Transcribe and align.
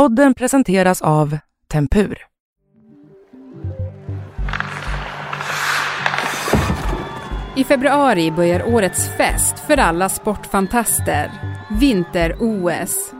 Podden 0.00 0.34
presenteras 0.34 1.02
av 1.02 1.38
Tempur. 1.72 2.18
I 7.56 7.64
februari 7.64 8.30
börjar 8.30 8.74
årets 8.74 9.08
fest 9.16 9.58
för 9.58 9.76
alla 9.76 10.08
sportfantaster, 10.08 11.30
vinter-OS. 11.80 13.12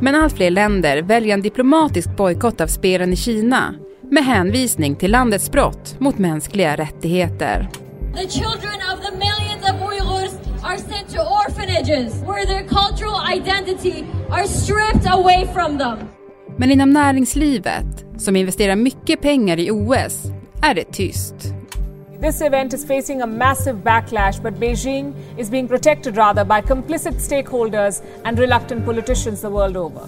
Men 0.00 0.14
allt 0.14 0.36
fler 0.36 0.50
länder 0.50 1.02
väljer 1.02 1.34
en 1.34 1.42
diplomatisk 1.42 2.16
bojkott 2.16 2.60
av 2.60 2.66
spelen 2.66 3.12
i 3.12 3.16
Kina 3.16 3.74
med 4.02 4.24
hänvisning 4.24 4.96
till 4.96 5.10
landets 5.10 5.50
brott 5.50 6.00
mot 6.00 6.18
mänskliga 6.18 6.76
rättigheter. 6.76 7.68
The 8.14 8.28
children 8.28 8.81
orphanages 11.72 12.14
where 12.22 12.46
their 12.46 12.64
cultural 12.64 13.16
identity 13.16 14.04
are 14.30 14.46
stripped 14.46 15.06
away 15.06 15.46
from 15.52 15.78
them. 15.78 15.98
Men 16.56 16.70
inom 16.70 16.90
näringslivet, 16.90 18.04
som 18.16 18.36
investerar 18.36 18.76
mycket 18.76 19.20
pengar 19.20 19.58
i 19.58 19.70
OS, 19.70 20.22
är 20.62 20.74
det 20.74 20.84
tyst. 20.84 21.34
This 22.20 22.40
event 22.40 22.72
is 22.74 22.86
facing 22.86 23.22
a 23.22 23.26
massive 23.26 23.82
backlash, 23.84 24.42
but 24.42 24.54
Beijing 24.54 25.14
is 25.38 25.50
being 25.50 25.68
protected 25.68 26.16
rather 26.16 26.44
by 26.44 26.68
complicit 26.68 27.20
stakeholders 27.20 28.02
and 28.24 28.38
reluctant 28.38 28.84
politicians 28.84 29.40
the 29.40 29.48
world 29.48 29.76
over. 29.76 30.02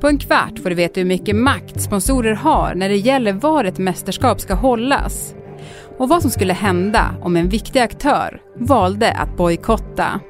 På 0.00 0.08
en 0.08 0.18
kvart 0.18 0.58
får 0.62 0.70
du 0.70 0.76
veta 0.76 1.00
hur 1.00 1.06
mycket 1.06 1.36
makt 1.36 1.80
sponsorer 1.80 2.34
har 2.34 2.74
när 2.74 2.88
det 2.88 2.96
gäller 2.96 3.32
var 3.32 3.64
ett 3.64 3.78
mästerskap 3.78 4.40
ska 4.40 4.54
hållas 4.54 5.34
och 5.98 6.08
vad 6.08 6.22
som 6.22 6.30
skulle 6.30 6.52
hända 6.52 7.14
om 7.20 7.36
en 7.36 7.48
viktig 7.48 7.80
aktör 7.80 8.40
valde 8.54 9.12
att 9.12 9.36
bojkotta. 9.36 10.20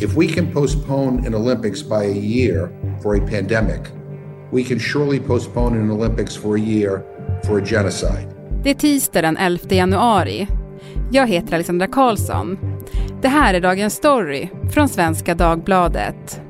If 0.00 0.16
we 0.16 0.26
can 0.26 0.52
postpone 0.52 1.26
an 1.26 1.34
Olympics 1.34 1.82
by 1.82 2.04
a 2.04 2.14
year 2.14 2.68
for 3.02 3.16
a 3.16 3.20
pandemic, 3.20 3.80
we 4.52 4.64
can 4.64 4.78
surely 4.78 5.20
postpone 5.20 5.78
an 5.78 5.90
Olympics 5.90 6.36
for 6.36 6.56
a 6.56 6.60
year 6.60 7.02
for 7.44 7.58
a 7.58 7.64
genocide. 7.64 8.28
Det 8.64 8.70
är 8.70 8.74
tisdag 8.74 9.22
den 9.22 9.36
11 9.36 9.64
januari. 9.68 10.48
Jag 11.12 11.28
heter 11.28 11.54
Alexandra 11.54 11.86
Karlsson. 11.86 12.58
Det 13.22 13.28
här 13.28 13.54
är 13.54 13.60
dagens 13.60 13.94
story 13.94 14.48
från 14.72 14.88
Svenska 14.88 15.34
Dagbladet. 15.34 16.40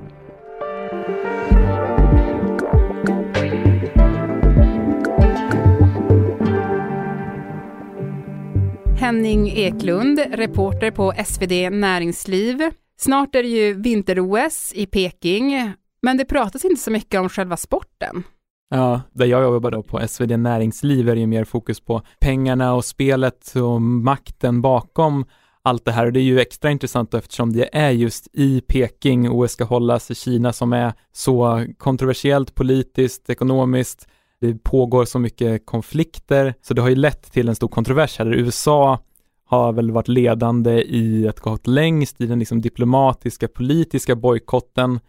Henning 8.97 9.53
Eklund, 9.57 10.21
reporter 10.33 10.91
på 10.91 11.13
SvD 11.27 11.71
Näringsliv. 11.71 12.71
Snart 12.97 13.35
är 13.35 13.43
det 13.43 13.49
ju 13.49 13.75
vinter-OS 13.75 14.73
i 14.75 14.87
Peking, 14.87 15.73
men 16.03 16.17
det 16.17 16.25
pratas 16.25 16.65
inte 16.65 16.81
så 16.81 16.91
mycket 16.91 17.21
om 17.21 17.29
själva 17.29 17.57
sporten. 17.57 18.23
Ja, 18.71 19.01
där 19.13 19.27
jag 19.27 19.43
jobbar 19.43 19.71
då 19.71 19.83
på 19.83 20.09
SvD 20.09 20.39
Näringsliv 20.39 21.09
är 21.09 21.15
det 21.15 21.21
ju 21.21 21.27
mer 21.27 21.45
fokus 21.45 21.81
på 21.81 22.03
pengarna 22.21 22.75
och 22.75 22.85
spelet 22.85 23.57
och 23.57 23.83
makten 23.83 24.63
bakom 24.63 25.25
allt 25.63 25.85
det 25.85 25.93
här 25.93 26.07
och 26.07 26.13
det 26.13 26.21
är 26.21 26.25
ju 26.25 26.41
extra 26.41 26.71
intressant 26.71 27.15
eftersom 27.15 27.53
det 27.53 27.69
är 27.73 27.91
just 27.91 28.29
i 28.33 28.61
Peking 28.61 29.31
OS 29.31 29.53
ska 29.53 29.65
hållas 29.65 30.11
i 30.11 30.15
Kina 30.15 30.53
som 30.53 30.73
är 30.73 30.93
så 31.13 31.67
kontroversiellt 31.79 32.55
politiskt, 32.55 33.31
ekonomiskt, 33.31 34.09
det 34.41 34.63
pågår 34.63 35.05
så 35.05 35.19
mycket 35.19 35.67
konflikter 35.67 36.55
så 36.63 36.75
det 36.75 36.83
har 36.83 36.89
ju 36.89 36.97
lett 36.97 37.33
till 37.33 37.49
en 37.49 37.55
stor 37.55 37.69
kontrovers 37.69 38.19
här. 38.19 38.35
USA 38.35 38.99
har 39.45 39.73
väl 39.73 39.91
varit 39.91 40.09
ledande 40.09 40.83
i 40.83 41.29
att 41.29 41.41
gått 41.41 41.67
längst 41.67 42.21
i 42.21 42.27
den 42.27 42.39
liksom 42.39 42.61
diplomatiska 42.61 43.49
politiska 43.49 44.17
bojkotten 44.17 45.01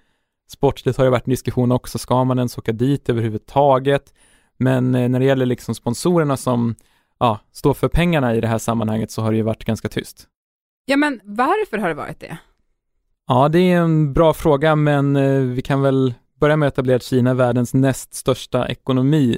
Sportsligt 0.48 0.98
har 0.98 1.06
det 1.06 1.12
varit 1.12 1.28
en 1.28 1.32
diskussion 1.32 1.72
också, 1.72 1.98
ska 1.98 2.24
man 2.24 2.38
ens 2.38 2.58
åka 2.58 2.72
dit 2.72 3.10
överhuvudtaget? 3.10 4.14
Men 4.58 4.96
eh, 4.96 5.10
när 5.10 5.20
det 5.20 5.26
gäller 5.26 5.46
liksom 5.46 5.76
sponsorerna 5.76 6.38
som 6.38 6.76
ja, 7.20 7.40
står 7.52 7.74
för 7.74 7.88
pengarna 7.88 8.36
i 8.36 8.42
det 8.42 8.48
här 8.48 8.58
sammanhanget 8.58 9.12
så 9.12 9.22
har 9.22 9.32
det 9.32 9.38
ju 9.38 9.44
varit 9.44 9.66
ganska 9.66 9.90
tyst. 9.90 10.28
Ja, 10.86 10.98
men 10.98 11.22
varför 11.24 11.78
har 11.78 11.88
det 11.88 11.94
varit 11.94 12.20
det? 12.20 12.38
Ja, 13.28 13.50
det 13.50 13.60
är 13.60 13.78
en 13.78 14.14
bra 14.14 14.34
fråga, 14.34 14.76
men 14.76 15.16
eh, 15.16 15.40
vi 15.42 15.62
kan 15.62 15.82
väl 15.82 16.14
börja 16.40 16.58
med 16.58 16.68
att 16.68 16.74
etablera 16.74 16.96
att 16.96 17.04
Kina 17.04 17.30
är 17.30 17.34
världens 17.34 17.74
näst 17.74 18.14
största 18.14 18.68
ekonomi. 18.68 19.38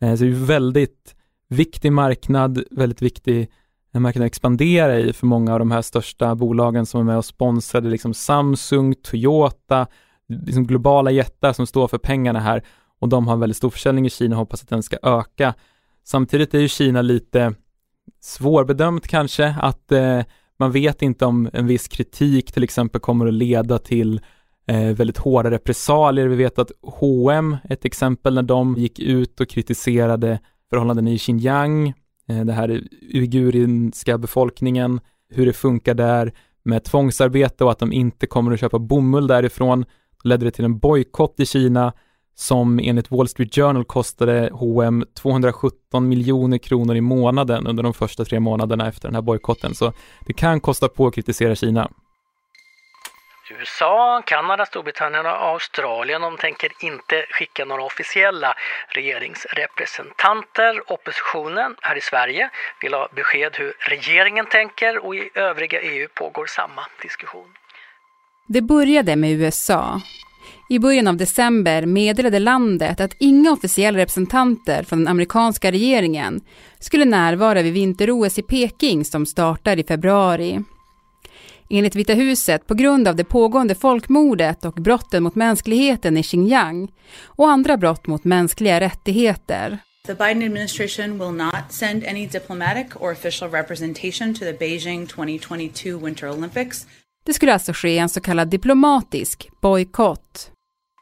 Eh, 0.00 0.14
så 0.14 0.22
det 0.22 0.30
är 0.30 0.32
ju 0.32 0.44
väldigt 0.44 1.16
viktig 1.48 1.92
marknad, 1.92 2.64
väldigt 2.70 3.02
viktig 3.02 3.50
marknad 3.98 4.24
att 4.24 4.26
expandera 4.26 4.98
i 4.98 5.12
för 5.12 5.26
många 5.26 5.52
av 5.52 5.58
de 5.58 5.70
här 5.70 5.82
största 5.82 6.34
bolagen 6.34 6.86
som 6.86 7.00
är 7.00 7.04
med 7.04 7.16
och 7.16 7.24
sponsrade, 7.24 7.88
liksom 7.88 8.14
Samsung, 8.14 8.94
Toyota, 8.94 9.86
liksom 10.28 10.66
globala 10.66 11.10
jättar 11.10 11.52
som 11.52 11.66
står 11.66 11.88
för 11.88 11.98
pengarna 11.98 12.40
här 12.40 12.62
och 13.00 13.08
de 13.08 13.26
har 13.26 13.34
en 13.34 13.40
väldigt 13.40 13.56
stor 13.56 13.70
försäljning 13.70 14.06
i 14.06 14.10
Kina 14.10 14.36
och 14.36 14.38
hoppas 14.38 14.62
att 14.62 14.68
den 14.68 14.82
ska 14.82 14.96
öka. 15.02 15.54
Samtidigt 16.04 16.54
är 16.54 16.58
ju 16.58 16.68
Kina 16.68 17.02
lite 17.02 17.54
svårbedömt 18.20 19.08
kanske, 19.08 19.54
att 19.60 19.92
eh, 19.92 20.20
man 20.58 20.72
vet 20.72 21.02
inte 21.02 21.26
om 21.26 21.50
en 21.52 21.66
viss 21.66 21.88
kritik 21.88 22.52
till 22.52 22.64
exempel 22.64 23.00
kommer 23.00 23.26
att 23.26 23.34
leda 23.34 23.78
till 23.78 24.20
eh, 24.66 24.94
väldigt 24.94 25.18
hårda 25.18 25.50
repressalier. 25.50 26.26
Vi 26.26 26.36
vet 26.36 26.58
att 26.58 26.70
H&M 26.82 27.56
ett 27.64 27.84
exempel 27.84 28.34
när 28.34 28.42
de 28.42 28.74
gick 28.74 28.98
ut 28.98 29.40
och 29.40 29.48
kritiserade 29.48 30.38
förhållanden 30.70 31.08
i 31.08 31.18
Xinjiang, 31.18 31.94
Eh, 32.30 32.44
det 32.44 32.52
här 32.52 32.82
uigurinska 33.14 34.18
befolkningen, 34.18 35.00
hur 35.30 35.46
det 35.46 35.52
funkar 35.52 35.94
där 35.94 36.32
med 36.62 36.84
tvångsarbete 36.84 37.64
och 37.64 37.70
att 37.70 37.78
de 37.78 37.92
inte 37.92 38.26
kommer 38.26 38.52
att 38.52 38.60
köpa 38.60 38.78
bomull 38.78 39.26
därifrån 39.26 39.84
ledde 40.24 40.44
det 40.44 40.50
till 40.50 40.64
en 40.64 40.78
bojkott 40.78 41.40
i 41.40 41.46
Kina 41.46 41.92
som 42.34 42.80
enligt 42.82 43.10
Wall 43.10 43.28
Street 43.28 43.54
Journal 43.54 43.84
kostade 43.84 44.50
H&M 44.52 45.04
217 45.14 46.08
miljoner 46.08 46.58
kronor 46.58 46.96
i 46.96 47.00
månaden 47.00 47.66
under 47.66 47.82
de 47.82 47.94
första 47.94 48.24
tre 48.24 48.40
månaderna 48.40 48.88
efter 48.88 49.08
den 49.08 49.14
här 49.14 49.22
bojkotten. 49.22 49.74
Så 49.74 49.92
det 50.26 50.32
kan 50.32 50.60
kosta 50.60 50.88
på 50.88 51.06
att 51.06 51.14
kritisera 51.14 51.54
Kina. 51.54 51.90
USA, 53.50 54.22
Kanada, 54.26 54.66
Storbritannien 54.66 55.26
och 55.26 55.42
Australien 55.42 56.20
de 56.20 56.36
tänker 56.36 56.72
inte 56.80 57.26
skicka 57.30 57.64
några 57.64 57.82
officiella 57.82 58.54
regeringsrepresentanter. 58.88 60.92
Oppositionen 60.92 61.76
här 61.80 61.96
i 61.96 62.00
Sverige 62.00 62.50
vill 62.82 62.94
ha 62.94 63.08
besked 63.14 63.56
hur 63.56 63.74
regeringen 63.78 64.46
tänker 64.46 65.04
och 65.04 65.16
i 65.16 65.30
övriga 65.34 65.80
EU 65.80 66.08
pågår 66.14 66.46
samma 66.46 66.86
diskussion. 67.02 67.54
Det 68.46 68.62
började 68.62 69.16
med 69.16 69.30
USA. 69.30 70.00
I 70.68 70.78
början 70.78 71.06
av 71.06 71.16
december 71.16 71.86
meddelade 71.86 72.38
landet 72.38 73.00
att 73.00 73.16
inga 73.18 73.52
officiella 73.52 73.98
representanter 73.98 74.82
från 74.82 74.98
den 74.98 75.08
amerikanska 75.08 75.72
regeringen 75.72 76.40
skulle 76.78 77.04
närvara 77.04 77.62
vid 77.62 77.72
vinter-OS 77.72 78.38
i 78.38 78.42
Peking 78.42 79.04
som 79.04 79.26
startar 79.26 79.78
i 79.78 79.84
februari. 79.84 80.64
Enligt 81.70 81.96
Vita 81.96 82.12
huset 82.12 82.66
på 82.66 82.74
grund 82.74 83.08
av 83.08 83.16
det 83.16 83.24
pågående 83.24 83.74
folkmordet 83.74 84.64
och 84.64 84.74
brotten 84.74 85.22
mot 85.22 85.34
mänskligheten 85.34 86.16
i 86.16 86.22
Xinjiang 86.22 86.92
och 87.24 87.50
andra 87.50 87.76
brott 87.76 88.06
mot 88.06 88.24
mänskliga 88.24 88.80
rättigheter. 88.80 89.78
The 90.06 90.14
Biden 90.14 90.42
administration 90.42 91.18
will 91.18 91.32
not 91.32 91.64
send 91.68 92.04
any 92.06 92.26
diplomatic 92.26 92.86
or 92.94 93.12
official 93.12 93.50
representation 93.50 94.34
to 94.34 94.38
the 94.38 94.52
Beijing 94.52 95.06
2022 95.06 95.98
Winter 95.98 96.30
Olympics 96.30 96.86
det 97.24 97.34
skulle 97.34 97.52
alltså 97.52 97.72
ske 97.72 97.98
en 97.98 98.08
så 98.08 98.20
kallad 98.20 98.48
diplomatisk 98.48 99.50
bojkott. 99.60 100.50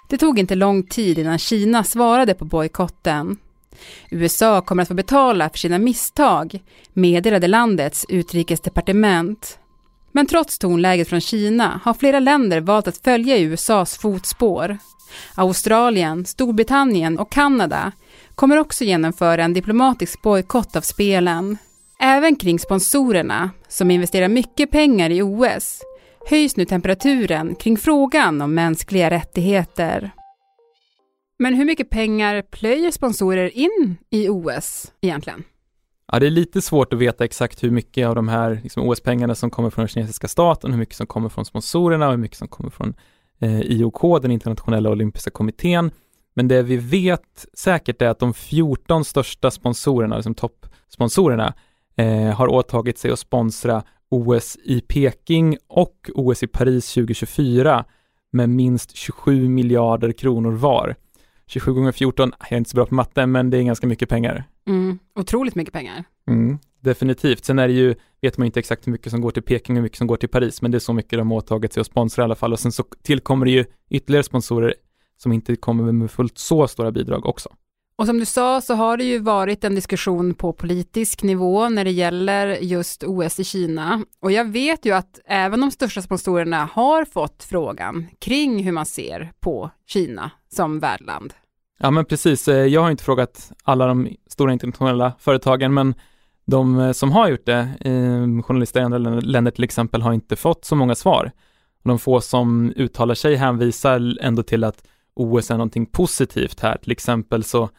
Det 0.09 0.19
tog 0.19 0.39
inte 0.39 0.55
lång 0.55 0.83
tid 0.83 1.19
innan 1.19 1.39
Kina 1.39 1.85
svarade 1.85 2.35
på 2.35 2.45
bojkotten. 2.45 3.37
USA 4.11 4.61
kommer 4.61 4.83
att 4.83 4.89
få 4.89 4.95
betala 4.95 5.51
för 5.51 5.59
sina 5.59 5.79
misstag, 5.79 6.63
meddelade 6.93 7.49
landets 7.49 8.07
utrikesdepartement. 8.09 9.59
Men 10.13 10.27
trots 10.27 10.59
tonläget 10.59 11.09
från 11.09 11.21
Kina 11.21 11.81
har 11.85 11.95
flera 11.95 12.21
länder 12.21 12.61
valt 12.61 12.89
att 12.89 12.99
följa 13.05 13.37
i 13.37 13.43
USAs 13.43 13.99
fotspår. 13.99 14.79
Australien, 15.35 16.25
Storbritannien 16.25 17.19
och 17.19 17.33
Kanada 17.33 17.93
kommer 18.35 18.57
också 18.57 18.85
genomföra 18.85 19.45
en 19.45 19.53
diplomatisk 19.53 20.23
bojkott 20.23 20.77
av 20.77 20.81
spelen. 20.81 21.59
Även 22.01 22.37
kring 22.37 22.59
sponsorerna, 22.59 23.51
som 23.69 23.91
investerar 23.91 24.29
mycket 24.29 24.71
pengar 24.71 25.11
i 25.11 25.23
OS, 25.23 25.83
höjs 26.31 26.57
nu 26.57 26.65
temperaturen 26.65 27.55
kring 27.55 27.77
frågan 27.77 28.43
om 28.43 28.55
mänskliga 28.55 29.11
rättigheter. 29.11 30.11
Men 31.39 31.55
hur 31.55 31.65
mycket 31.65 31.91
pengar 31.91 32.43
plöjer 32.43 32.91
sponsorer 32.91 33.59
in 33.59 33.97
i 34.11 34.29
OS 34.29 34.93
egentligen? 35.01 35.45
Ja, 36.13 36.19
det 36.19 36.27
är 36.27 36.31
lite 36.31 36.63
svårt 36.63 36.93
att 36.93 36.99
veta 36.99 37.25
exakt 37.25 37.65
hur 37.65 37.71
mycket 37.71 38.07
av 38.07 38.15
de 38.15 38.29
här 38.29 38.61
liksom, 38.63 38.89
OS-pengarna 38.89 39.35
som 39.35 39.51
kommer 39.51 39.71
från 39.71 39.83
den 39.83 39.89
kinesiska 39.89 40.29
staten, 40.29 40.71
hur 40.73 40.79
mycket 40.79 40.97
som 40.97 41.07
kommer 41.07 41.29
från 41.29 41.45
sponsorerna 41.45 42.07
och 42.07 42.13
hur 42.13 42.19
mycket 42.19 42.39
som 42.39 42.49
kommer 42.49 42.71
från 42.71 42.95
eh, 43.41 43.61
IOK, 43.61 44.23
den 44.23 44.31
internationella 44.31 44.91
olympiska 44.91 45.31
kommittén. 45.31 45.91
Men 46.35 46.49
det 46.49 46.63
vi 46.63 46.77
vet 46.77 47.47
säkert 47.55 48.03
är 48.03 48.09
att 48.09 48.19
de 48.19 48.35
14 48.35 49.05
största 49.05 49.51
sponsorerna, 49.51 50.17
liksom 50.17 50.35
toppsponsorerna, 50.35 51.55
eh, 51.97 52.35
har 52.35 52.49
åtagit 52.49 52.99
sig 52.99 53.11
att 53.11 53.19
sponsra 53.19 53.83
OS 54.09 54.57
i 54.65 54.81
Peking 54.81 55.57
och 55.69 56.11
OS 56.15 56.43
i 56.43 56.47
Paris 56.47 56.95
2024 56.95 57.85
med 58.33 58.49
minst 58.49 58.97
27 58.97 59.49
miljarder 59.49 60.13
kronor 60.13 60.53
var. 60.53 60.97
27 61.47 61.73
gånger 61.73 61.93
14, 61.93 62.33
jag 62.41 62.53
är 62.53 62.57
inte 62.57 62.71
så 62.71 62.77
bra 62.77 62.87
på 62.87 62.95
matte, 62.95 63.27
men 63.27 63.51
det 63.51 63.59
är 63.59 63.63
ganska 63.63 63.87
mycket 63.87 64.09
pengar. 64.09 64.45
Mm, 64.69 64.99
otroligt 65.15 65.55
mycket 65.55 65.75
pengar. 65.75 66.05
Mm, 66.29 66.59
definitivt. 66.81 67.45
Sen 67.45 67.59
är 67.59 67.69
det 67.69 67.75
ju, 67.75 67.95
vet 68.21 68.39
man 68.39 68.47
inte 68.47 68.61
exakt 68.61 68.87
hur 68.87 68.93
mycket 68.93 69.11
som 69.11 69.21
går 69.21 69.31
till 69.31 69.43
Peking 69.43 69.75
och 69.75 69.79
hur 69.79 69.83
mycket 69.83 69.99
som 69.99 70.07
går 70.07 70.17
till 70.17 70.29
Paris, 70.29 70.63
men 70.63 70.71
det 70.71 70.79
är 70.79 70.81
så 70.81 70.93
mycket 70.93 71.19
de 71.19 71.33
åtagit 71.33 71.73
sig 71.73 71.81
att 71.81 71.87
sponsra 71.87 72.23
i 72.23 72.25
alla 72.25 72.35
fall. 72.35 72.53
Och 72.53 72.61
sen 72.61 72.73
så 72.73 72.85
tillkommer 73.03 73.47
det 73.47 73.53
ju 73.53 73.65
ytterligare 73.91 74.23
sponsorer 74.23 74.75
som 75.17 75.33
inte 75.33 75.57
kommer 75.57 75.93
med 75.93 76.11
fullt 76.11 76.39
så 76.39 76.69
stora 76.69 76.93
bidrag 76.93 77.27
också. 77.27 77.49
Och 77.99 78.07
som 78.07 78.19
du 78.19 78.25
sa 78.25 78.61
så 78.61 78.75
har 78.75 78.97
det 78.97 79.05
ju 79.05 79.19
varit 79.19 79.65
en 79.65 79.75
diskussion 79.75 80.35
på 80.35 80.53
politisk 80.53 81.23
nivå 81.23 81.69
när 81.69 81.85
det 81.85 81.91
gäller 81.91 82.47
just 82.47 83.03
OS 83.03 83.41
i 83.41 83.45
Kina. 83.45 84.05
Och 84.21 84.33
jag 84.33 84.45
vet 84.45 84.87
ju 84.87 84.93
att 84.93 85.21
även 85.25 85.61
de 85.61 85.71
största 85.71 86.03
sponsorerna 86.03 86.69
har 86.73 87.05
fått 87.05 87.45
frågan 87.45 88.07
kring 88.19 88.65
hur 88.65 88.73
man 88.73 88.87
ser 88.87 89.33
på 89.41 89.71
Kina 89.87 90.31
som 90.49 90.79
värdland. 90.81 91.35
Ja 91.79 91.91
men 91.91 92.05
precis, 92.05 92.49
eh, 92.49 92.67
jag 92.67 92.81
har 92.81 92.91
inte 92.91 93.05
frågat 93.05 93.53
alla 93.63 93.87
de 93.87 94.17
stora 94.27 94.53
internationella 94.53 95.13
företagen 95.19 95.75
men 95.75 95.95
de 96.47 96.81
eh, 96.81 96.93
som 96.93 97.13
har 97.13 97.29
gjort 97.29 97.47
det, 97.47 97.69
ehm, 97.81 98.43
journalister 98.43 98.81
i 98.81 98.83
andra 98.83 98.99
länder 98.99 99.51
till 99.51 99.65
exempel, 99.65 100.03
har 100.03 100.13
inte 100.13 100.37
fått 100.37 100.65
så 100.65 100.77
många 100.77 100.95
svar. 100.95 101.33
De 101.85 101.99
få 101.99 102.21
som 102.21 102.73
uttalar 102.77 103.15
sig 103.15 103.37
hänvisar 103.37 104.19
ändå 104.21 104.43
till 104.43 104.65
att 104.65 104.85
OS 105.15 105.51
är 105.51 105.55
någonting 105.55 105.87
positivt 105.87 106.61
här. 106.61 106.79
Till 106.83 106.93
exempel 106.93 107.45
så 107.45 107.71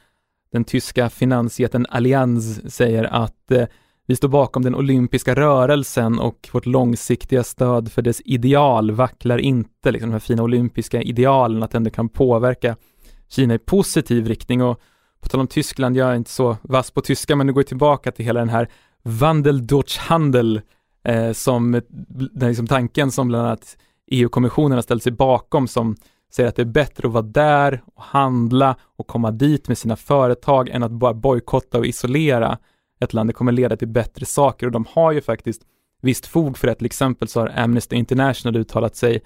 den 0.51 0.63
tyska 0.63 1.09
finansjätten 1.09 1.85
Allianz 1.89 2.73
säger 2.73 3.03
att 3.03 3.51
eh, 3.51 3.65
vi 4.07 4.15
står 4.15 4.27
bakom 4.27 4.63
den 4.63 4.75
olympiska 4.75 5.35
rörelsen 5.35 6.19
och 6.19 6.49
vårt 6.51 6.65
långsiktiga 6.65 7.43
stöd 7.43 7.91
för 7.91 8.01
dess 8.01 8.21
ideal 8.25 8.91
vacklar 8.91 9.37
inte, 9.37 9.91
liksom 9.91 10.09
de 10.09 10.13
här 10.13 10.19
fina 10.19 10.43
olympiska 10.43 11.01
idealen, 11.01 11.63
att 11.63 11.71
det 11.71 11.77
ändå 11.77 11.89
kan 11.89 12.09
påverka 12.09 12.75
Kina 13.29 13.53
i 13.53 13.59
positiv 13.59 14.27
riktning 14.27 14.63
och 14.63 14.81
på 15.21 15.29
tal 15.29 15.41
om 15.41 15.47
Tyskland, 15.47 15.97
jag 15.97 16.09
är 16.09 16.15
inte 16.15 16.31
så 16.31 16.57
vass 16.61 16.91
på 16.91 17.01
tyska, 17.01 17.35
men 17.35 17.47
nu 17.47 17.53
går 17.53 17.61
jag 17.61 17.67
tillbaka 17.67 18.11
till 18.11 18.25
hela 18.25 18.39
den 18.39 18.49
här 18.49 18.69
Wandel 19.03 19.67
durch 19.67 19.97
Handel, 19.99 20.61
eh, 21.03 21.31
som 21.31 21.81
den 22.09 22.49
liksom 22.49 22.67
tanken 22.67 23.11
som 23.11 23.27
bland 23.27 23.47
annat 23.47 23.77
EU-kommissionen 24.07 24.71
har 24.71 24.81
ställt 24.81 25.03
sig 25.03 25.11
bakom 25.11 25.67
som 25.67 25.95
säger 26.31 26.49
att 26.49 26.55
det 26.55 26.61
är 26.61 26.65
bättre 26.65 27.07
att 27.07 27.13
vara 27.13 27.23
där 27.23 27.83
och 27.95 28.03
handla 28.03 28.75
och 28.97 29.07
komma 29.07 29.31
dit 29.31 29.67
med 29.67 29.77
sina 29.77 29.95
företag 29.95 30.69
än 30.69 30.83
att 30.83 30.91
bara 30.91 31.13
bojkotta 31.13 31.77
och 31.77 31.85
isolera 31.85 32.57
ett 32.99 33.13
land. 33.13 33.29
Det 33.29 33.33
kommer 33.33 33.51
leda 33.51 33.77
till 33.77 33.87
bättre 33.87 34.25
saker 34.25 34.65
och 34.65 34.71
de 34.71 34.85
har 34.89 35.11
ju 35.11 35.21
faktiskt 35.21 35.61
visst 36.01 36.25
fog 36.25 36.57
för 36.57 36.67
det. 36.67 36.75
Till 36.75 36.85
exempel 36.85 37.27
så 37.27 37.39
har 37.39 37.53
Amnesty 37.55 37.95
International 37.95 38.55
uttalat 38.55 38.95
sig, 38.95 39.21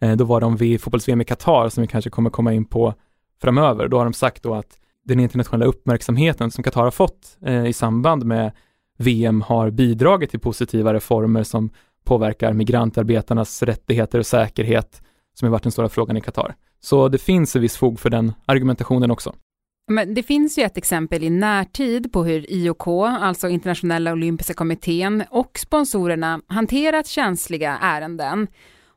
eh, 0.00 0.16
då 0.16 0.24
var 0.24 0.40
de 0.40 0.56
vid 0.56 0.80
fotbolls-VM 0.80 1.20
i 1.20 1.24
Qatar 1.24 1.68
som 1.68 1.80
vi 1.80 1.86
kanske 1.86 2.10
kommer 2.10 2.30
komma 2.30 2.52
in 2.52 2.64
på 2.64 2.94
framöver. 3.40 3.88
Då 3.88 3.98
har 3.98 4.04
de 4.04 4.12
sagt 4.12 4.42
då 4.42 4.54
att 4.54 4.78
den 5.04 5.20
internationella 5.20 5.66
uppmärksamheten 5.66 6.50
som 6.50 6.64
Qatar 6.64 6.82
har 6.82 6.90
fått 6.90 7.36
eh, 7.42 7.66
i 7.66 7.72
samband 7.72 8.24
med 8.24 8.52
VM 8.98 9.40
har 9.40 9.70
bidragit 9.70 10.30
till 10.30 10.40
positiva 10.40 10.94
reformer 10.94 11.42
som 11.42 11.70
påverkar 12.04 12.52
migrantarbetarnas 12.52 13.62
rättigheter 13.62 14.18
och 14.18 14.26
säkerhet 14.26 15.02
som 15.34 15.46
har 15.46 15.50
varit 15.50 15.62
den 15.62 15.72
stora 15.72 15.88
frågan 15.88 16.16
i 16.16 16.20
Qatar. 16.20 16.54
Så 16.80 17.08
det 17.08 17.18
finns 17.18 17.56
en 17.56 17.62
viss 17.62 17.76
fog 17.76 18.00
för 18.00 18.10
den 18.10 18.32
argumentationen 18.46 19.10
också. 19.10 19.34
Men 19.90 20.14
det 20.14 20.22
finns 20.22 20.58
ju 20.58 20.62
ett 20.62 20.76
exempel 20.76 21.24
i 21.24 21.30
närtid 21.30 22.12
på 22.12 22.24
hur 22.24 22.52
IOK, 22.52 22.88
alltså 22.88 23.48
Internationella 23.48 24.12
Olympiska 24.12 24.54
Kommittén 24.54 25.24
och 25.30 25.58
sponsorerna 25.58 26.40
hanterat 26.46 27.06
känsliga 27.06 27.78
ärenden. 27.82 28.46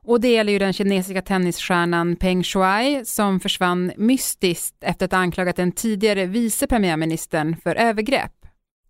Och 0.05 0.21
det 0.21 0.27
gäller 0.27 0.53
ju 0.53 0.59
den 0.59 0.73
kinesiska 0.73 1.21
tennisstjärnan 1.21 2.15
Peng 2.15 2.43
Shuai 2.43 3.05
som 3.05 3.39
försvann 3.39 3.91
mystiskt 3.97 4.75
efter 4.81 5.05
att 5.05 5.11
ha 5.11 5.19
anklagat 5.19 5.55
den 5.55 5.71
tidigare 5.71 6.25
vice 6.25 6.67
premiärministern 6.67 7.55
för 7.63 7.75
övergrepp. 7.75 8.31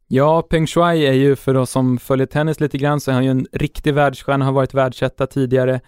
Ja, 0.07 0.41
Peng 0.41 0.67
Shuai 0.67 1.05
är 1.05 1.13
ju 1.13 1.35
för 1.35 1.55
oss 1.55 1.71
som 1.71 1.97
följer 1.97 2.27
tennis 2.27 2.59
lite 2.59 2.77
grann 2.77 3.01
så 3.01 3.11
är 3.11 3.15
han 3.15 3.23
ju 3.23 3.31
en 3.31 3.47
riktig 3.51 3.93
världsstjärna, 3.93 4.45
har 4.45 4.51
varit 4.51 4.73
världsetta 4.73 5.27
tidigare 5.27 5.81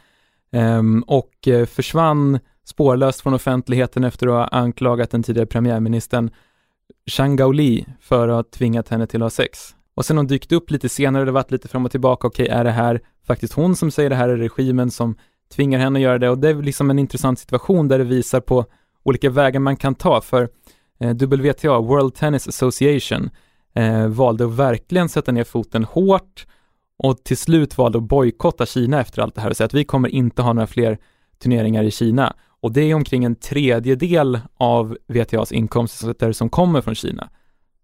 ehm, 0.51 1.03
och 1.07 1.47
eh, 1.47 1.65
försvann 1.65 2.39
spårlöst 2.65 3.21
från 3.21 3.33
offentligheten 3.33 4.03
efter 4.03 4.27
att 4.27 4.33
ha 4.33 4.59
anklagat 4.59 5.11
den 5.11 5.23
tidigare 5.23 5.47
premiärministern 5.47 6.31
Zhang 7.07 7.35
Gaoli 7.35 7.85
för 8.01 8.27
att 8.27 8.35
ha 8.35 8.51
tvingat 8.57 8.89
henne 8.89 9.07
till 9.07 9.21
att 9.21 9.25
ha 9.25 9.29
sex. 9.29 9.75
Och 9.95 10.05
sen 10.05 10.17
har 10.17 10.23
hon 10.23 10.27
dykt 10.27 10.51
upp 10.51 10.71
lite 10.71 10.89
senare, 10.89 11.23
det 11.23 11.31
har 11.31 11.33
varit 11.33 11.51
lite 11.51 11.67
fram 11.67 11.85
och 11.85 11.91
tillbaka, 11.91 12.27
okej, 12.27 12.43
okay, 12.43 12.57
är 12.57 12.63
det 12.63 12.71
här 12.71 13.01
faktiskt 13.27 13.53
hon 13.53 13.75
som 13.75 13.91
säger 13.91 14.09
det 14.09 14.15
här, 14.15 14.29
är 14.29 14.37
regimen 14.37 14.91
som 14.91 15.15
tvingar 15.55 15.79
henne 15.79 15.99
att 15.99 16.03
göra 16.03 16.19
det? 16.19 16.29
Och 16.29 16.37
det 16.37 16.49
är 16.49 16.55
liksom 16.55 16.89
en 16.89 16.99
intressant 16.99 17.39
situation 17.39 17.87
där 17.87 17.97
det 17.97 18.03
visar 18.03 18.39
på 18.39 18.65
olika 19.03 19.29
vägar 19.29 19.59
man 19.59 19.75
kan 19.75 19.95
ta, 19.95 20.21
för 20.21 20.49
eh, 20.99 21.09
WTA, 21.09 21.79
World 21.79 22.15
Tennis 22.15 22.47
Association, 22.47 23.29
eh, 23.75 24.07
valde 24.07 24.45
att 24.45 24.51
verkligen 24.51 25.09
sätta 25.09 25.31
ner 25.31 25.43
foten 25.43 25.83
hårt 25.83 26.45
och 26.97 27.23
till 27.23 27.37
slut 27.37 27.77
valde 27.77 27.97
att 27.97 28.03
bojkotta 28.03 28.65
Kina 28.65 29.01
efter 29.01 29.21
allt 29.21 29.35
det 29.35 29.41
här 29.41 29.49
och 29.49 29.57
säga 29.57 29.65
att 29.65 29.73
vi 29.73 29.83
kommer 29.83 30.09
inte 30.09 30.41
ha 30.41 30.53
några 30.53 30.67
fler 30.67 30.97
turneringar 31.39 31.83
i 31.83 31.91
Kina. 31.91 32.35
Och 32.61 32.71
det 32.71 32.81
är 32.81 32.95
omkring 32.95 33.23
en 33.23 33.35
tredjedel 33.35 34.39
av 34.57 34.97
WTAs 35.07 35.51
inkomster 35.51 36.31
som 36.31 36.49
kommer 36.49 36.81
från 36.81 36.95
Kina. 36.95 37.29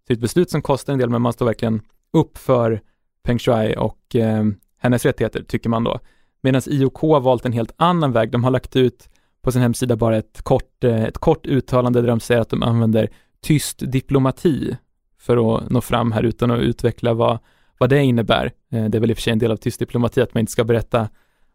Så 0.08 0.14
ett 0.14 0.20
beslut 0.20 0.50
som 0.50 0.62
kostar 0.62 0.94
en 0.94 1.00
del, 1.00 1.10
men 1.10 1.22
man 1.22 1.34
står 1.34 1.46
verkligen 1.46 1.82
upp 2.14 2.38
för 2.38 2.82
Peng 3.24 3.40
Shuai 3.40 3.76
och 3.76 4.16
eh, 4.16 4.46
hennes 4.78 5.06
rättigheter, 5.06 5.44
tycker 5.44 5.70
man 5.70 5.84
då. 5.84 6.00
Medan 6.42 6.62
IOK 6.66 7.02
har 7.02 7.20
valt 7.20 7.46
en 7.46 7.54
helt 7.54 7.74
annan 7.78 8.12
väg. 8.12 8.32
De 8.32 8.44
har 8.44 8.52
lagt 8.52 8.76
ut 8.76 9.10
på 9.42 9.52
sin 9.52 9.62
hemsida 9.62 9.96
bara 9.96 10.18
ett 10.18 10.42
kort, 10.42 10.84
eh, 10.84 11.04
ett 11.04 11.18
kort 11.18 11.46
uttalande 11.46 12.02
där 12.02 12.08
de 12.08 12.20
säger 12.20 12.42
att 12.42 12.50
de 12.50 12.64
använder 12.64 13.10
tyst 13.42 13.80
diplomati 13.92 14.78
för 15.20 15.58
att 15.58 15.70
nå 15.70 15.82
fram 15.82 16.12
här 16.12 16.24
utan 16.24 16.52
att 16.52 16.60
utveckla 16.60 17.14
vad, 17.14 17.40
vad 17.78 17.90
det 17.90 18.04
innebär. 18.04 18.52
Eh, 18.72 18.86
det 18.86 18.98
är 18.98 19.00
väl 19.00 19.12
i 19.12 19.14
och 19.14 19.18
för 19.18 19.22
sig 19.22 19.34
en 19.34 19.40
del 19.40 19.52
av 19.52 19.58
tyst 19.58 19.80
diplomati 19.80 20.22
att 20.22 20.34
man 20.34 20.40
inte 20.40 20.52
ska 20.52 20.64
berätta 20.64 21.10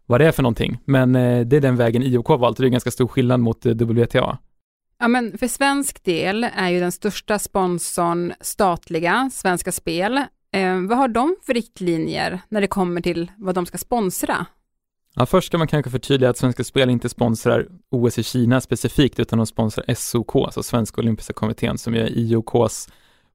vad 0.06 0.20
det 0.20 0.26
är 0.26 0.32
för 0.32 0.42
någonting, 0.42 0.78
men 0.84 1.16
eh, 1.16 1.46
det 1.46 1.56
är 1.56 1.60
den 1.60 1.76
vägen 1.76 2.02
IOK 2.02 2.28
har 2.28 2.38
valt 2.38 2.58
och 2.58 2.62
det 2.62 2.68
är 2.68 2.70
ganska 2.70 2.90
stor 2.90 3.08
skillnad 3.08 3.40
mot 3.40 3.66
WTA. 3.66 4.38
Ja, 4.98 5.08
men 5.08 5.38
för 5.38 5.48
svensk 5.48 6.04
del 6.04 6.46
är 6.56 6.68
ju 6.68 6.80
den 6.80 6.92
största 6.92 7.38
sponsorn 7.38 8.32
statliga, 8.40 9.30
Svenska 9.32 9.72
Spel. 9.72 10.24
Eh, 10.54 10.80
vad 10.80 10.98
har 10.98 11.08
de 11.08 11.36
för 11.42 11.54
riktlinjer 11.54 12.40
när 12.48 12.60
det 12.60 12.66
kommer 12.66 13.00
till 13.00 13.30
vad 13.36 13.54
de 13.54 13.66
ska 13.66 13.78
sponsra? 13.78 14.46
Ja, 15.14 15.26
först 15.26 15.46
ska 15.46 15.58
man 15.58 15.66
kanske 15.66 15.90
förtydliga 15.90 16.30
att 16.30 16.38
Svenska 16.38 16.64
Spel 16.64 16.90
inte 16.90 17.08
sponsrar 17.08 17.66
OS 17.90 18.18
i 18.18 18.22
Kina 18.22 18.60
specifikt, 18.60 19.18
utan 19.18 19.38
de 19.38 19.46
sponsrar 19.46 19.94
SOK, 19.94 20.36
alltså 20.36 20.62
Svenska 20.62 21.00
Olympiska 21.00 21.32
Kommittén, 21.32 21.78
som 21.78 21.94
är 21.94 22.18
IOKs 22.18 22.88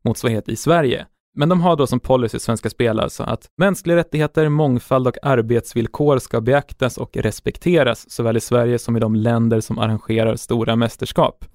motsvarighet 0.03 0.50
i 0.50 0.55
Sverige. 0.55 1.05
Men 1.36 1.50
de 1.50 1.62
har 1.62 1.75
då 1.75 1.88
som 1.88 2.00
policy 2.00 2.39
Svenska 2.39 2.70
Spel 2.70 3.00
alltså 3.00 3.24
att 3.24 3.48
mänskliga 3.58 3.98
rättigheter, 3.98 4.50
mångfald 4.50 5.08
och 5.08 5.17
arbetsvillkor 5.24 6.20
ska 6.20 6.41
beaktas 6.41 6.98
och 6.98 7.17
respekteras 7.17 8.12
såväl 8.12 8.38
i 8.38 8.41
Sverige 8.41 8.79
som 8.79 8.98
i 8.98 9.00
de 9.00 9.15
länder 9.15 9.62
som 9.62 9.79
arrangerar 9.79 10.36
stora 10.36 10.75
mästerskap. 10.75 11.46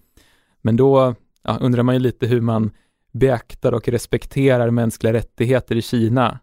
Men 0.63 0.77
då 0.77 1.15
ja, 1.43 1.59
undrar 1.61 1.83
man 1.83 1.95
ju 1.95 1.99
lite 1.99 2.27
hur 2.27 2.41
man 2.41 2.71
beaktar 3.15 3.73
och 3.73 3.89
respekterar 3.89 4.71
mänskliga 4.71 5.13
rättigheter 5.13 5.77
i 5.77 5.83
Kina 5.83 6.39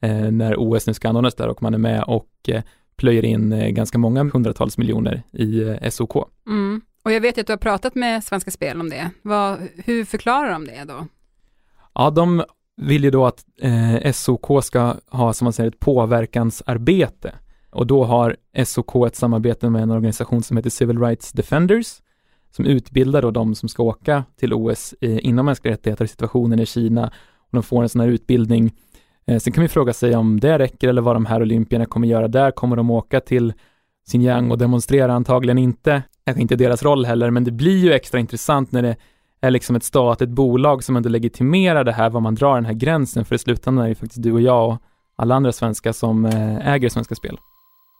eh, 0.00 0.30
när 0.30 0.54
OS 0.58 0.86
nu 0.86 0.94
ska 0.94 1.08
anordnas 1.08 1.34
där 1.34 1.48
och 1.48 1.62
man 1.62 1.74
är 1.74 1.78
med 1.78 2.02
och 2.02 2.30
eh, 2.48 2.62
plöjer 2.96 3.24
in 3.24 3.52
eh, 3.52 3.68
ganska 3.68 3.98
många 3.98 4.24
hundratals 4.24 4.78
miljoner 4.78 5.22
i 5.32 5.62
eh, 5.62 5.90
SOK. 5.90 6.16
Mm. 6.46 6.80
Och 7.02 7.12
jag 7.12 7.20
vet 7.20 7.38
att 7.38 7.46
du 7.46 7.52
har 7.52 7.58
pratat 7.58 7.94
med 7.94 8.24
Svenska 8.24 8.50
Spel 8.50 8.80
om 8.80 8.90
det. 8.90 9.10
Vad, 9.22 9.58
hur 9.84 10.04
förklarar 10.04 10.52
de 10.52 10.64
det 10.64 10.84
då? 10.84 11.06
Ja, 11.94 12.10
de 12.10 12.44
vill 12.76 13.04
ju 13.04 13.10
då 13.10 13.26
att 13.26 13.44
eh, 13.60 14.12
SOK 14.12 14.64
ska 14.64 14.94
ha, 15.10 15.32
som 15.32 15.44
man 15.44 15.52
säger, 15.52 15.70
ett 15.70 15.80
påverkansarbete. 15.80 17.34
Och 17.70 17.86
då 17.86 18.04
har 18.04 18.36
SOK 18.64 19.06
ett 19.06 19.16
samarbete 19.16 19.70
med 19.70 19.82
en 19.82 19.90
organisation 19.90 20.42
som 20.42 20.56
heter 20.56 20.70
Civil 20.70 20.98
Rights 20.98 21.32
Defenders, 21.32 22.02
som 22.52 22.64
utbildar 22.64 23.22
då 23.22 23.30
de 23.30 23.54
som 23.54 23.68
ska 23.68 23.82
åka 23.82 24.24
till 24.36 24.54
OS 24.54 24.94
inom 25.00 25.46
mänskliga 25.46 25.72
rättigheter, 25.72 26.06
situationen 26.06 26.58
i 26.58 26.66
Kina, 26.66 27.06
och 27.38 27.50
de 27.50 27.62
får 27.62 27.82
en 27.82 27.88
sån 27.88 28.00
här 28.00 28.08
utbildning. 28.08 28.72
Eh, 29.26 29.38
sen 29.38 29.52
kan 29.52 29.62
vi 29.62 29.68
fråga 29.68 29.92
sig 29.92 30.16
om 30.16 30.40
det 30.40 30.58
räcker 30.58 30.88
eller 30.88 31.02
vad 31.02 31.16
de 31.16 31.26
här 31.26 31.42
olympierna 31.42 31.86
kommer 31.86 32.08
göra 32.08 32.28
där. 32.28 32.50
Kommer 32.50 32.76
de 32.76 32.90
åka 32.90 33.20
till 33.20 33.52
Xinjiang 34.10 34.50
och 34.50 34.58
demonstrera? 34.58 35.12
Antagligen 35.14 35.58
inte. 35.58 36.02
Kanske 36.24 36.42
inte 36.42 36.56
deras 36.56 36.82
roll 36.82 37.04
heller, 37.04 37.30
men 37.30 37.44
det 37.44 37.50
blir 37.50 37.78
ju 37.78 37.92
extra 37.92 38.20
intressant 38.20 38.72
när 38.72 38.82
det 38.82 38.96
är 39.40 39.50
liksom 39.50 39.76
ett 39.76 39.84
statligt 39.84 40.30
bolag 40.30 40.84
som 40.84 40.96
ändå 40.96 41.08
legitimerar 41.08 41.84
det 41.84 41.92
här, 41.92 42.10
var 42.10 42.20
man 42.20 42.34
drar 42.34 42.54
den 42.54 42.64
här 42.64 42.72
gränsen, 42.72 43.24
för 43.24 43.34
i 43.34 43.38
slutändan 43.38 43.84
är 43.84 43.88
det 43.88 43.94
faktiskt 43.94 44.22
du 44.22 44.32
och 44.32 44.40
jag 44.40 44.68
och 44.68 44.78
alla 45.16 45.34
andra 45.34 45.52
svenskar 45.52 45.92
som 45.92 46.24
eh, 46.24 46.68
äger 46.68 46.88
Svenska 46.88 47.14
Spel. 47.14 47.38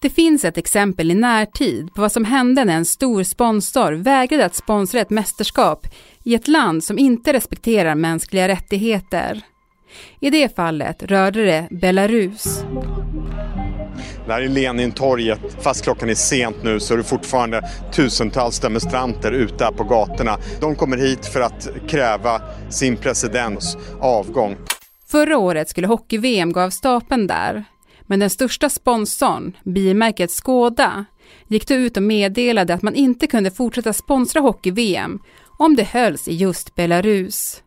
Det 0.02 0.10
finns 0.10 0.44
ett 0.44 0.58
exempel 0.58 1.10
i 1.10 1.14
närtid 1.14 1.94
på 1.94 2.00
vad 2.00 2.12
som 2.12 2.24
hände 2.24 2.64
när 2.64 2.76
en 2.76 2.84
stor 2.84 3.22
sponsor 3.22 3.92
vägrade 3.92 4.44
att 4.44 4.54
sponsra 4.54 5.00
ett 5.00 5.10
mästerskap 5.10 5.86
i 6.24 6.34
ett 6.34 6.48
land 6.48 6.84
som 6.84 6.98
inte 6.98 7.32
respekterar 7.32 7.94
mänskliga 7.94 8.48
rättigheter. 8.48 9.40
I 10.20 10.30
det 10.30 10.56
fallet 10.56 11.02
rörde 11.02 11.44
det 11.44 11.68
Belarus. 11.70 12.64
Det 14.26 14.32
här 14.32 14.40
är 14.40 14.48
Lenintorget. 14.48 15.40
Fast 15.60 15.84
klockan 15.84 16.10
är 16.10 16.14
sent 16.14 16.56
nu 16.62 16.80
så 16.80 16.94
är 16.94 16.98
det 16.98 17.04
fortfarande 17.04 17.70
tusentals 17.92 18.60
demonstranter 18.60 19.32
ute 19.32 19.70
på 19.76 19.84
gatorna. 19.84 20.38
De 20.60 20.74
kommer 20.74 20.96
hit 20.96 21.26
för 21.26 21.40
att 21.40 21.68
kräva 21.88 22.42
sin 22.70 22.96
presidents 22.96 23.76
avgång. 24.00 24.56
Förra 25.06 25.38
året 25.38 25.68
skulle 25.68 25.86
hockey-VM 25.86 26.52
gå 26.52 26.60
av 26.60 26.70
stapeln 26.70 27.26
där. 27.26 27.64
Men 28.06 28.20
den 28.20 28.30
största 28.30 28.68
sponsorn, 28.68 29.56
bilmärket 29.64 30.30
Skoda, 30.30 31.04
gick 31.48 31.68
då 31.68 31.74
ut 31.74 31.96
och 31.96 32.02
meddelade 32.02 32.74
att 32.74 32.82
man 32.82 32.94
inte 32.94 33.26
kunde 33.26 33.50
fortsätta 33.50 33.92
sponsra 33.92 34.40
hockey-VM 34.40 35.18
om 35.58 35.76
det 35.76 35.82
hölls 35.82 36.28
i 36.28 36.34
just 36.34 36.74
Belarus. 36.74 37.62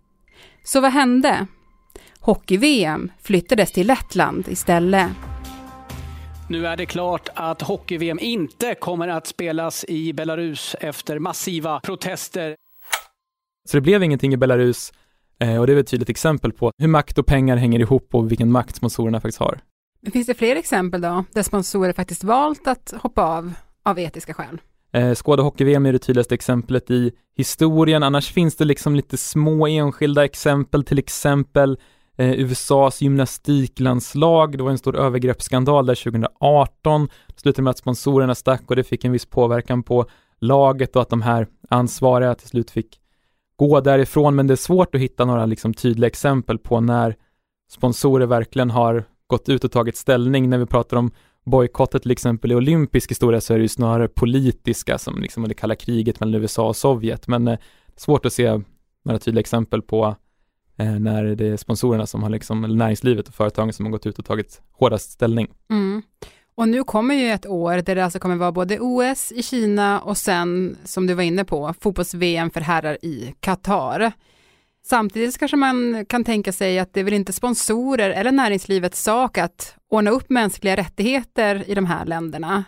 Så 0.63 0.81
vad 0.81 0.91
hände? 0.91 1.47
Hockey-VM 2.19 3.11
flyttades 3.21 3.71
till 3.71 3.87
Lettland 3.87 4.47
istället. 4.47 5.07
Nu 6.49 6.67
är 6.67 6.77
det 6.77 6.85
klart 6.85 7.29
att 7.33 7.61
hockey-VM 7.61 8.19
inte 8.21 8.75
kommer 8.75 9.07
att 9.07 9.27
spelas 9.27 9.85
i 9.87 10.13
Belarus 10.13 10.75
efter 10.79 11.19
massiva 11.19 11.79
protester. 11.79 12.55
Så 13.69 13.77
det 13.77 13.81
blev 13.81 14.03
ingenting 14.03 14.33
i 14.33 14.37
Belarus 14.37 14.93
eh, 15.39 15.59
och 15.59 15.67
det 15.67 15.73
är 15.73 15.77
ett 15.77 15.87
tydligt 15.87 16.09
exempel 16.09 16.51
på 16.51 16.71
hur 16.77 16.87
makt 16.87 17.17
och 17.17 17.25
pengar 17.25 17.57
hänger 17.57 17.79
ihop 17.79 18.15
och 18.15 18.31
vilken 18.31 18.51
makt 18.51 18.75
sponsorerna 18.75 19.21
faktiskt 19.21 19.39
har. 19.39 19.59
Finns 20.13 20.27
det 20.27 20.33
fler 20.33 20.55
exempel 20.55 21.01
då, 21.01 21.23
där 21.33 21.43
sponsorer 21.43 21.93
faktiskt 21.93 22.23
valt 22.23 22.67
att 22.67 22.93
hoppa 23.01 23.23
av 23.23 23.53
av 23.85 23.99
etiska 23.99 24.33
skäl? 24.33 24.61
Eh, 24.93 25.13
Skåda 25.13 25.43
Hockey-VM 25.43 25.85
är 25.85 25.93
det 25.93 25.99
tydligaste 25.99 26.35
exemplet 26.35 26.91
i 26.91 27.11
historien, 27.37 28.03
annars 28.03 28.31
finns 28.31 28.55
det 28.55 28.65
liksom 28.65 28.95
lite 28.95 29.17
små 29.17 29.67
enskilda 29.67 30.25
exempel, 30.25 30.83
till 30.83 30.99
exempel 30.99 31.77
eh, 32.17 32.31
USAs 32.31 33.01
gymnastiklandslag, 33.01 34.57
det 34.57 34.63
var 34.63 34.71
en 34.71 34.77
stor 34.77 34.95
övergreppsskandal 34.95 35.85
där 35.85 35.95
2018, 35.95 37.09
det 37.27 37.39
slutade 37.39 37.63
med 37.63 37.71
att 37.71 37.77
sponsorerna 37.77 38.35
stack 38.35 38.63
och 38.67 38.75
det 38.75 38.83
fick 38.83 39.05
en 39.05 39.11
viss 39.11 39.25
påverkan 39.25 39.83
på 39.83 40.05
laget 40.39 40.95
och 40.95 41.01
att 41.01 41.09
de 41.09 41.21
här 41.21 41.47
ansvariga 41.69 42.35
till 42.35 42.47
slut 42.47 42.71
fick 42.71 42.99
gå 43.55 43.81
därifrån, 43.81 44.35
men 44.35 44.47
det 44.47 44.53
är 44.53 44.55
svårt 44.55 44.95
att 44.95 45.01
hitta 45.01 45.25
några 45.25 45.45
liksom 45.45 45.73
tydliga 45.73 46.07
exempel 46.07 46.57
på 46.57 46.81
när 46.81 47.15
sponsorer 47.71 48.25
verkligen 48.25 48.69
har 48.69 49.03
gått 49.27 49.49
ut 49.49 49.63
och 49.63 49.71
tagit 49.71 49.97
ställning. 49.97 50.49
När 50.49 50.57
vi 50.57 50.65
pratar 50.65 50.97
om 50.97 51.11
bojkotter 51.45 51.99
till 51.99 52.11
exempel 52.11 52.51
i 52.51 52.55
olympisk 52.55 53.11
historia 53.11 53.41
så 53.41 53.53
är 53.53 53.57
det 53.57 53.61
ju 53.61 53.67
snarare 53.67 54.07
politiska 54.07 54.97
som 54.97 55.21
liksom 55.21 55.47
det 55.47 55.53
kalla 55.53 55.75
kriget 55.75 56.19
mellan 56.19 56.41
USA 56.41 56.67
och 56.67 56.75
Sovjet, 56.75 57.27
men 57.27 57.47
eh, 57.47 57.59
svårt 57.95 58.25
att 58.25 58.33
se 58.33 58.61
några 59.05 59.19
tydliga 59.19 59.39
exempel 59.39 59.81
på 59.81 60.15
eh, 60.77 60.99
när 60.99 61.23
det 61.23 61.47
är 61.47 61.57
sponsorerna 61.57 62.05
som 62.05 62.23
har 62.23 62.29
liksom, 62.29 62.63
eller 62.63 62.75
näringslivet 62.75 63.27
och 63.27 63.33
företagen 63.33 63.73
som 63.73 63.85
har 63.85 63.91
gått 63.91 64.05
ut 64.05 64.19
och 64.19 64.25
tagit 64.25 64.61
hårdast 64.71 65.11
ställning. 65.11 65.47
Mm. 65.69 66.01
Och 66.57 66.69
nu 66.69 66.83
kommer 66.83 67.15
ju 67.15 67.29
ett 67.29 67.45
år 67.45 67.81
där 67.81 67.95
det 67.95 68.03
alltså 68.03 68.19
kommer 68.19 68.35
vara 68.35 68.51
både 68.51 68.79
OS 68.79 69.31
i 69.31 69.43
Kina 69.43 69.99
och 69.99 70.17
sen, 70.17 70.77
som 70.83 71.07
du 71.07 71.13
var 71.13 71.23
inne 71.23 71.45
på, 71.45 71.73
fotbolls-VM 71.79 72.49
för 72.49 72.61
herrar 72.61 72.97
i 73.01 73.35
Qatar. 73.39 74.11
Samtidigt 74.89 75.37
kanske 75.37 75.57
man 75.57 76.05
kan 76.05 76.23
tänka 76.23 76.51
sig 76.51 76.79
att 76.79 76.93
det 76.93 76.99
är 76.99 77.03
väl 77.03 77.13
inte 77.13 77.33
sponsorer 77.33 78.09
eller 78.09 78.31
näringslivets 78.31 79.03
sak 79.03 79.37
att 79.37 79.75
ordna 79.89 80.11
upp 80.11 80.29
mänskliga 80.29 80.75
rättigheter 80.75 81.69
i 81.69 81.75
de 81.75 81.85
här 81.85 82.05
länderna. 82.05 82.63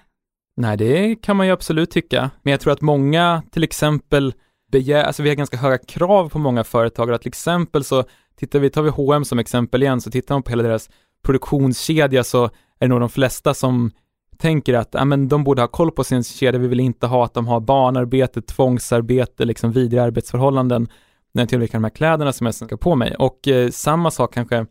Nej, 0.56 0.78
det 0.78 1.16
kan 1.16 1.38
man 1.38 1.46
ju 1.46 1.52
absolut 1.54 1.92
tycka. 1.92 2.30
Men 2.44 2.52
jag 2.52 2.60
tror 2.60 2.74
att 2.74 2.82
många 2.82 3.44
till 3.52 3.64
exempel 3.64 4.34
begär, 4.72 5.04
alltså 5.04 5.24
vi 5.24 5.30
har 5.30 5.36
ganska 5.36 5.58
höga 5.58 5.78
krav 5.78 6.30
på 6.30 6.40
många 6.40 6.64
företagare, 6.64 7.18
Till 7.18 7.28
exempel 7.28 7.84
så 7.84 8.04
tittar 8.36 8.60
vi, 8.60 8.70
tar 8.70 8.82
vi 8.82 8.90
H&M 8.90 9.26
som 9.26 9.40
exempel 9.40 9.84
igen, 9.84 10.02
så 10.02 10.12
tittar 10.12 10.36
man 10.36 10.44
på 10.44 10.50
hela 10.50 10.64
deras 10.64 10.90
produktionskedja 11.24 12.24
så 12.24 12.46
är 12.46 12.50
det 12.80 12.88
nog 12.88 13.00
de 13.00 13.10
flesta 13.10 13.54
som 13.54 13.92
tänker 14.38 14.74
att 14.74 14.90
ja, 14.92 15.06
men 15.06 15.28
de 15.28 15.44
borde 15.44 15.62
ha 15.62 15.68
koll 15.68 15.92
på 15.92 16.04
sin 16.04 16.24
kedja. 16.24 16.60
Vi 16.60 16.68
vill 16.68 16.80
inte 16.80 17.08
ha 17.08 17.26
att 17.26 17.34
de 17.34 17.48
har 17.48 17.60
barnarbete, 17.60 18.42
tvångsarbete, 18.42 19.46
liksom 19.46 19.72
vidriga 19.72 20.04
arbetsförhållanden 20.04 20.88
när 21.32 21.42
jag 21.42 21.50
tillverkar 21.50 21.74
de 21.74 21.84
här 21.84 21.92
kläderna 21.92 22.34
som 22.34 22.46
jag 22.46 22.56
ska 22.56 22.78
på 22.78 22.96
mig. 22.96 23.16
Och 23.16 23.48
eh, 23.48 23.70
samma 23.70 24.12
sak 24.12 24.34
kanske 24.34 24.66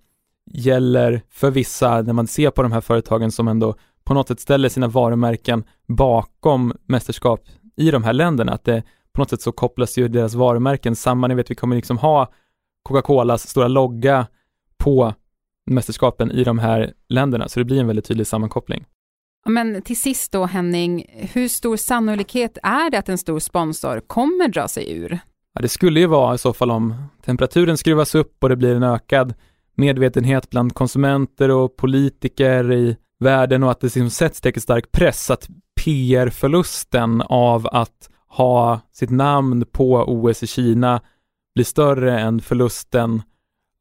gäller 0.51 1.23
för 1.31 1.51
vissa 1.51 2.03
när 2.03 2.13
man 2.13 2.27
ser 2.27 2.51
på 2.51 2.63
de 2.63 2.73
här 2.73 2.81
företagen 2.81 3.33
som 3.33 3.49
ändå 3.49 3.75
på 4.05 4.15
något 4.15 4.29
sätt 4.29 4.41
ställer 4.41 4.69
sina 4.69 4.89
varumärken 4.89 5.65
bakom 5.89 6.73
mästerskap 6.87 7.41
i 7.77 7.91
de 7.91 8.05
här 8.05 8.13
länderna, 8.13 8.53
att 8.53 8.65
det 8.65 8.83
på 9.13 9.21
något 9.21 9.31
sätt 9.31 9.41
så 9.41 9.53
kopplas 9.53 9.99
ju 9.99 10.09
deras 10.09 10.35
varumärken 10.35 10.97
samman. 10.97 11.31
Ni 11.31 11.35
vet, 11.37 11.51
vi 11.51 11.55
kommer 11.55 11.77
liksom 11.77 11.99
ha 11.99 12.33
Coca-Colas 12.83 13.49
stora 13.49 13.69
logga 13.69 14.27
på 14.79 15.15
mästerskapen 15.71 16.31
i 16.31 16.45
de 16.45 16.59
här 16.59 16.93
länderna, 17.09 17.49
så 17.49 17.61
det 17.61 17.65
blir 17.65 17.81
en 17.81 17.87
väldigt 17.87 18.05
tydlig 18.05 18.27
sammankoppling. 18.27 18.85
Men 19.47 19.83
till 19.83 20.01
sist 20.01 20.33
då 20.33 20.45
Henning, 20.45 21.07
hur 21.33 21.49
stor 21.49 21.77
sannolikhet 21.77 22.59
är 22.63 22.91
det 22.91 22.99
att 22.99 23.09
en 23.09 23.19
stor 23.19 23.39
sponsor 23.39 24.01
kommer 24.01 24.49
dra 24.49 24.69
sig 24.69 24.93
ur? 24.93 25.19
Ja, 25.57 25.63
det 25.63 25.69
skulle 25.69 26.01
ju 26.01 26.07
vara 26.07 26.35
i 26.35 26.39
så 26.39 26.53
fall 26.53 26.71
om 26.71 26.95
temperaturen 27.25 27.77
skruvas 27.77 28.15
upp 28.15 28.43
och 28.43 28.49
det 28.49 28.57
blir 28.57 28.75
en 28.75 28.83
ökad 28.83 29.35
medvetenhet 29.75 30.51
bland 30.51 30.75
konsumenter 30.75 31.51
och 31.51 31.77
politiker 31.77 32.73
i 32.73 32.97
världen 33.19 33.63
och 33.63 33.71
att 33.71 33.81
det 33.81 33.87
liksom 33.87 34.11
sätts 34.11 34.41
tillräckligt 34.41 34.63
stark 34.63 34.93
press 34.93 35.31
att 35.31 35.49
PR-förlusten 35.85 37.23
av 37.23 37.69
att 37.73 38.11
ha 38.29 38.81
sitt 38.93 39.11
namn 39.11 39.65
på 39.73 39.95
OS 39.95 40.43
i 40.43 40.47
Kina 40.47 41.01
blir 41.55 41.65
större 41.65 42.21
än 42.21 42.41
förlusten 42.41 43.23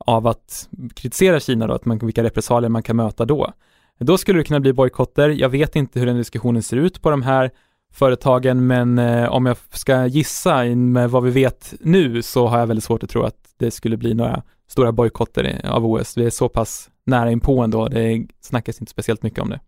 av 0.05 0.27
att 0.27 0.69
kritisera 0.95 1.39
Kina 1.39 1.67
då, 1.67 1.73
att 1.73 1.85
man, 1.85 1.97
vilka 1.97 2.23
repressalier 2.23 2.69
man 2.69 2.83
kan 2.83 2.95
möta 2.95 3.25
då. 3.25 3.53
Då 3.99 4.17
skulle 4.17 4.39
det 4.39 4.43
kunna 4.43 4.59
bli 4.59 4.73
bojkotter. 4.73 5.29
Jag 5.29 5.49
vet 5.49 5.75
inte 5.75 5.99
hur 5.99 6.05
den 6.05 6.17
diskussionen 6.17 6.63
ser 6.63 6.77
ut 6.77 7.01
på 7.01 7.09
de 7.09 7.21
här 7.21 7.51
företagen, 7.95 8.67
men 8.67 8.99
eh, 8.99 9.29
om 9.29 9.45
jag 9.45 9.57
ska 9.71 10.05
gissa 10.05 10.63
med 10.75 11.09
vad 11.09 11.23
vi 11.23 11.31
vet 11.31 11.73
nu 11.79 12.21
så 12.21 12.47
har 12.47 12.59
jag 12.59 12.67
väldigt 12.67 12.83
svårt 12.83 13.03
att 13.03 13.09
tro 13.09 13.23
att 13.23 13.53
det 13.57 13.71
skulle 13.71 13.97
bli 13.97 14.13
några 14.13 14.43
stora 14.67 14.91
bojkotter 14.91 15.61
av 15.63 15.85
OS. 15.85 16.17
Vi 16.17 16.25
är 16.25 16.29
så 16.29 16.49
pass 16.49 16.89
nära 17.05 17.31
inpå 17.31 17.61
ändå, 17.61 17.87
det 17.87 18.27
snackas 18.41 18.79
inte 18.79 18.91
speciellt 18.91 19.23
mycket 19.23 19.39
om 19.39 19.49
det. 19.49 19.59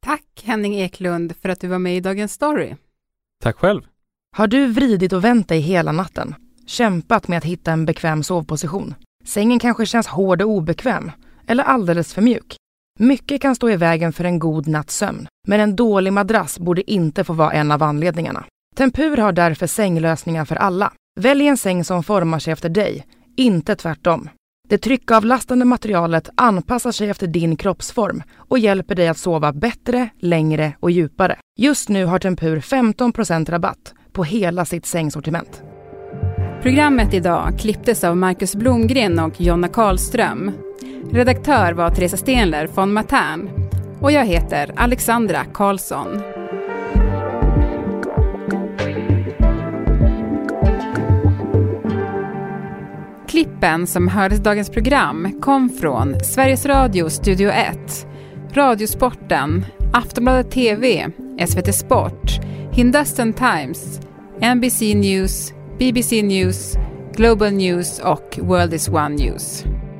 Tack 0.00 0.42
Henning 0.44 0.74
Eklund 0.80 1.36
för 1.42 1.48
att 1.48 1.60
du 1.60 1.68
var 1.68 1.78
med 1.78 1.96
i 1.96 2.00
Dagens 2.00 2.32
Story. 2.32 2.74
Tack 3.42 3.56
själv. 3.56 3.82
Har 4.36 4.46
du 4.46 4.66
vridit 4.66 5.12
och 5.12 5.24
vänt 5.24 5.48
dig 5.48 5.60
hela 5.60 5.92
natten? 5.92 6.34
Kämpat 6.66 7.28
med 7.28 7.38
att 7.38 7.44
hitta 7.44 7.72
en 7.72 7.86
bekväm 7.86 8.22
sovposition? 8.22 8.94
Sängen 9.24 9.58
kanske 9.58 9.86
känns 9.86 10.06
hård 10.06 10.42
och 10.42 10.48
obekväm? 10.48 11.10
Eller 11.46 11.64
alldeles 11.64 12.14
för 12.14 12.22
mjuk? 12.22 12.56
Mycket 12.98 13.40
kan 13.40 13.54
stå 13.54 13.70
i 13.70 13.76
vägen 13.76 14.12
för 14.12 14.24
en 14.24 14.38
god 14.38 14.68
natts 14.68 14.96
sömn, 14.96 15.26
men 15.48 15.60
en 15.60 15.76
dålig 15.76 16.12
madrass 16.12 16.58
borde 16.58 16.90
inte 16.90 17.24
få 17.24 17.32
vara 17.32 17.52
en 17.52 17.70
av 17.70 17.82
anledningarna. 17.82 18.44
Tempur 18.76 19.16
har 19.16 19.32
därför 19.32 19.66
sänglösningar 19.66 20.44
för 20.44 20.56
alla. 20.56 20.92
Välj 21.20 21.46
en 21.46 21.56
säng 21.56 21.84
som 21.84 22.02
formar 22.02 22.38
sig 22.38 22.52
efter 22.52 22.68
dig, 22.68 23.06
inte 23.36 23.76
tvärtom. 23.76 24.28
Det 24.68 24.78
tryckavlastande 24.78 25.64
materialet 25.64 26.28
anpassar 26.34 26.92
sig 26.92 27.10
efter 27.10 27.26
din 27.26 27.56
kroppsform 27.56 28.22
och 28.36 28.58
hjälper 28.58 28.94
dig 28.94 29.08
att 29.08 29.18
sova 29.18 29.52
bättre, 29.52 30.08
längre 30.18 30.72
och 30.80 30.90
djupare. 30.90 31.36
Just 31.58 31.88
nu 31.88 32.04
har 32.04 32.18
Tempur 32.18 32.60
15% 32.60 33.50
rabatt 33.50 33.94
på 34.12 34.24
hela 34.24 34.64
sitt 34.64 34.86
sängsortiment. 34.86 35.62
Programmet 36.62 37.14
idag 37.14 37.58
klipptes 37.58 38.04
av 38.04 38.16
Marcus 38.16 38.54
Blomgren 38.54 39.18
och 39.18 39.40
Jonna 39.40 39.68
Karlström. 39.68 40.52
Redaktör 41.12 41.72
var 41.72 41.90
Teresa 41.90 42.16
Stenler 42.16 42.66
von 42.66 42.92
Matern 42.92 43.50
och 44.00 44.12
jag 44.12 44.26
heter 44.26 44.72
Alexandra 44.76 45.44
Karlsson. 45.44 46.22
Klippen 53.28 53.86
som 53.86 54.08
hördes 54.08 54.38
i 54.38 54.42
dagens 54.42 54.70
program 54.70 55.40
kom 55.40 55.70
från 55.70 56.20
Sveriges 56.20 56.66
Radio 56.66 57.08
Studio 57.08 57.50
1, 57.50 58.06
Radiosporten, 58.52 59.64
Aftonbladet 59.92 60.50
TV, 60.50 61.08
SVT 61.46 61.74
Sport, 61.74 62.40
Hindustan 62.72 63.32
Times, 63.32 64.00
NBC 64.54 64.94
News, 64.94 65.52
BBC 65.78 66.22
News, 66.22 66.74
Global 67.16 67.52
News 67.52 67.98
och 67.98 68.38
World 68.42 68.74
is 68.74 68.88
One 68.88 69.08
News. 69.08 69.64